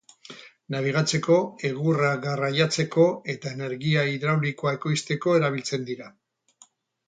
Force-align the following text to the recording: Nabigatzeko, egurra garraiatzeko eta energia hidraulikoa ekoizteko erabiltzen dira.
Nabigatzeko, 0.75 1.37
egurra 1.69 2.09
garraiatzeko 2.23 3.07
eta 3.35 3.53
energia 3.59 4.09
hidraulikoa 4.15 4.75
ekoizteko 4.81 5.39
erabiltzen 5.43 5.89
dira. 5.95 6.13